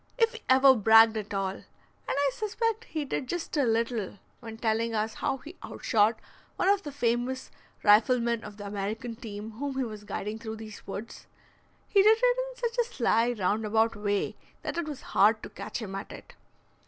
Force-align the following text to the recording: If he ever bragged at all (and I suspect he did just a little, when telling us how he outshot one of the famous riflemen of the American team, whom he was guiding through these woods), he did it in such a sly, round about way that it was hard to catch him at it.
If 0.17 0.33
he 0.33 0.41
ever 0.49 0.73
bragged 0.73 1.15
at 1.17 1.31
all 1.31 1.53
(and 1.57 1.63
I 2.07 2.31
suspect 2.33 2.85
he 2.85 3.05
did 3.05 3.27
just 3.27 3.55
a 3.55 3.65
little, 3.65 4.17
when 4.39 4.57
telling 4.57 4.95
us 4.95 5.13
how 5.13 5.37
he 5.37 5.55
outshot 5.63 6.17
one 6.55 6.67
of 6.69 6.81
the 6.81 6.91
famous 6.91 7.51
riflemen 7.83 8.43
of 8.43 8.57
the 8.57 8.65
American 8.65 9.15
team, 9.15 9.51
whom 9.59 9.75
he 9.77 9.83
was 9.83 10.03
guiding 10.03 10.39
through 10.39 10.55
these 10.55 10.87
woods), 10.87 11.27
he 11.87 12.01
did 12.01 12.17
it 12.19 12.35
in 12.39 12.55
such 12.55 12.79
a 12.79 12.89
sly, 12.91 13.33
round 13.33 13.63
about 13.63 13.95
way 13.95 14.35
that 14.63 14.75
it 14.79 14.87
was 14.87 15.01
hard 15.01 15.43
to 15.43 15.49
catch 15.51 15.83
him 15.83 15.93
at 15.93 16.11
it. 16.11 16.33